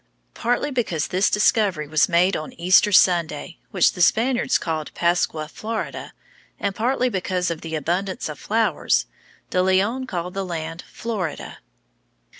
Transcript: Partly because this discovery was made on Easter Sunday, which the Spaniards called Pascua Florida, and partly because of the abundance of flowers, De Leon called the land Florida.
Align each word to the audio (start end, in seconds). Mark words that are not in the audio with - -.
Partly 0.33 0.71
because 0.71 1.09
this 1.09 1.29
discovery 1.29 1.87
was 1.87 2.09
made 2.09 2.35
on 2.35 2.53
Easter 2.53 2.91
Sunday, 2.91 3.59
which 3.69 3.93
the 3.93 4.01
Spaniards 4.01 4.57
called 4.57 4.91
Pascua 4.95 5.47
Florida, 5.47 6.13
and 6.59 6.73
partly 6.73 7.07
because 7.07 7.51
of 7.51 7.61
the 7.61 7.75
abundance 7.75 8.27
of 8.27 8.39
flowers, 8.39 9.05
De 9.51 9.61
Leon 9.61 10.07
called 10.07 10.33
the 10.33 10.43
land 10.43 10.83
Florida. 10.91 11.59